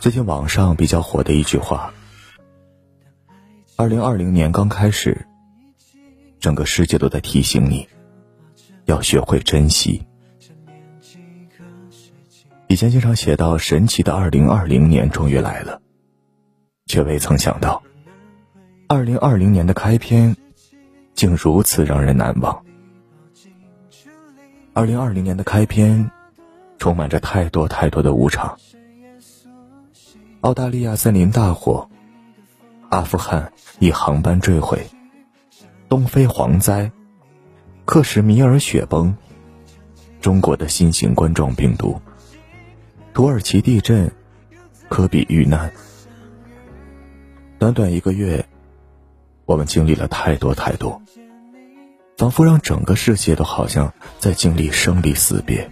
[0.00, 1.92] 最近网上比较火的一句话
[3.76, 5.26] ：“二零二零年刚开始，
[6.40, 7.88] 整个世界都在提醒你，
[8.86, 10.04] 要学会珍惜。”
[12.68, 15.80] 以前经常写到神奇的二零二零年终于来了，
[16.86, 17.82] 却未曾想到，
[18.88, 20.34] 二零二零年的开篇，
[21.14, 22.64] 竟如此让人难忘。
[24.72, 26.10] 二零二零年的开篇，
[26.82, 28.58] 充满着太多太多的无常。
[30.40, 31.88] 澳大利亚森林大火，
[32.88, 34.84] 阿富汗一航班坠毁，
[35.88, 36.90] 东非蝗灾，
[37.84, 39.14] 克什米尔雪崩，
[40.20, 42.00] 中国的新型冠状病毒，
[43.14, 44.10] 土耳其地震，
[44.88, 45.72] 科比遇难。
[47.60, 48.44] 短短一个月，
[49.44, 51.00] 我们经历了太多太多，
[52.16, 55.70] 仿佛让整个世界都好像在经历生离死别，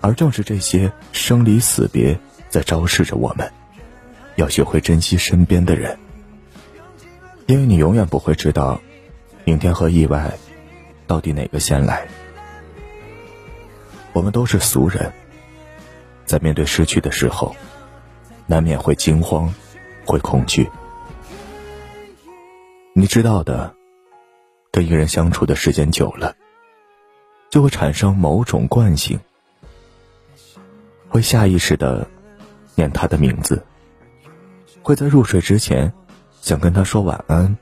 [0.00, 2.18] 而正是这些生离死别。
[2.48, 3.52] 在昭示着我们，
[4.36, 5.98] 要学会珍惜身边的人，
[7.46, 8.80] 因为你永远不会知道，
[9.44, 10.32] 明天和意外，
[11.06, 12.06] 到底哪个先来。
[14.12, 15.12] 我们都是俗人，
[16.24, 17.54] 在面对失去的时候，
[18.46, 19.52] 难免会惊慌，
[20.06, 20.70] 会恐惧。
[22.94, 23.74] 你知道的，
[24.70, 26.34] 跟一个人相处的时间久了，
[27.50, 29.20] 就会产生某种惯性，
[31.16, 32.06] 会下意识的。
[32.74, 33.64] 念他的名字，
[34.82, 35.94] 会在入睡之前
[36.42, 37.56] 想跟他说晚安，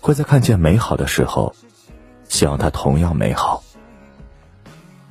[0.00, 1.54] 会在看见美好的时候
[2.28, 3.62] 希望他同样美好，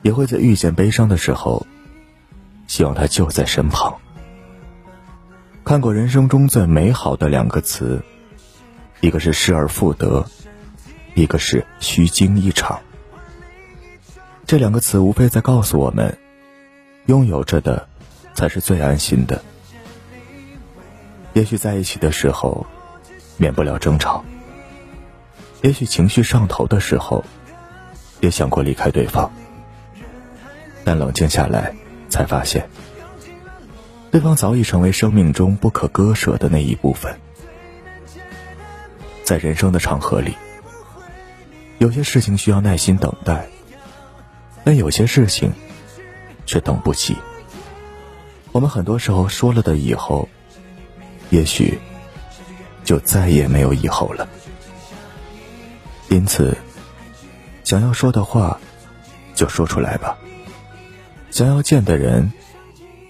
[0.01, 1.66] 也会在遇见悲伤的时候
[2.67, 3.95] 希望他就在身旁。
[5.63, 8.03] 看过人生中最美好的两个词，
[8.99, 10.25] 一个是失而复得，
[11.16, 12.81] 一个是虚惊一场。
[14.45, 16.17] 这两个词无非在告诉我们，
[17.05, 17.87] 拥有着的。
[18.35, 19.43] 才是最安心的。
[21.33, 22.65] 也许在一起的时候，
[23.37, 24.23] 免不了争吵；
[25.61, 27.23] 也许情绪上头的时候，
[28.22, 29.31] 也想过离开对方。
[30.83, 31.75] 但冷静下来，
[32.09, 32.67] 才发现，
[34.11, 37.16] 对方早已成为生命中不可割舍的那一部分。
[39.23, 40.35] 在人生的长河里，
[41.78, 43.47] 有些事情需要耐心等待，
[44.63, 45.53] 但有些事情
[46.45, 47.17] 却等不起。
[48.51, 50.29] 我们很多时候说了的以后，
[51.29, 51.79] 也许
[52.83, 54.27] 就再也没有以后了。
[56.09, 56.55] 因此，
[57.63, 58.59] 想要说的话，
[59.33, 60.15] 就说出来吧；
[61.31, 62.31] 想要见的人，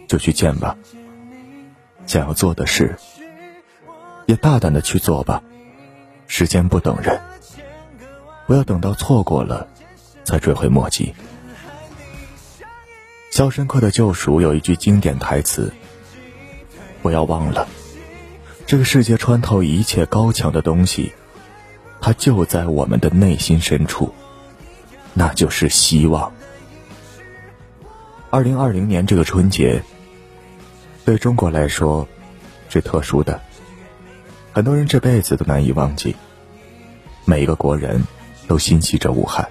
[0.07, 0.77] 就去见吧；
[2.05, 2.95] 想要做的事，
[4.25, 5.43] 也大胆的去做吧。
[6.27, 7.19] 时间不等人，
[8.47, 9.67] 不要等到错过了，
[10.23, 11.07] 才追悔莫及。
[13.33, 15.73] 《肖申克的救赎》有一句经典台词
[17.01, 17.67] ：“不要忘了，
[18.67, 21.11] 这个世界穿透一切高墙的东西，
[21.99, 24.13] 它就在我们的内心深处，
[25.15, 26.31] 那就是希望。”
[28.29, 29.81] 二零二零年这个春节，
[31.03, 32.07] 对中国来说
[32.69, 33.41] 是特殊的，
[34.51, 36.15] 很多人这辈子都难以忘记。
[37.25, 38.03] 每一个国人
[38.47, 39.49] 都心系着武汉，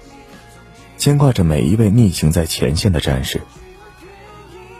[0.97, 3.41] 牵挂着每一位逆行在前线的战士。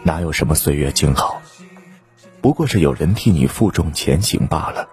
[0.04, 1.42] 哪有什么岁月静好，
[2.42, 4.90] 不过是有人替你负重前行罢了。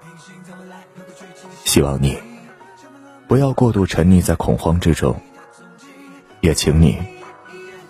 [1.65, 2.17] 希望你
[3.27, 5.21] 不要过度沉溺在恐慌之中，
[6.41, 6.97] 也请你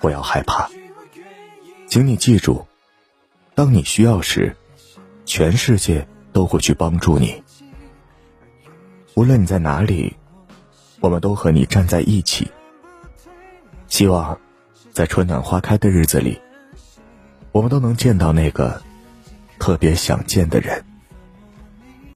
[0.00, 0.70] 不要害怕。
[1.86, 2.66] 请你记住，
[3.54, 4.56] 当你需要时，
[5.26, 7.42] 全世界都会去帮助你。
[9.14, 10.16] 无论你在哪里，
[11.00, 12.50] 我们都和你站在一起。
[13.88, 14.38] 希望
[14.92, 16.40] 在春暖花开的日子里。
[17.52, 18.80] 我们都能见到那个
[19.58, 20.89] 特别想见的人。